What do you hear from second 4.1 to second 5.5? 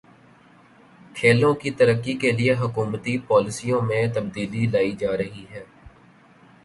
تبدیلی لائی جا رہی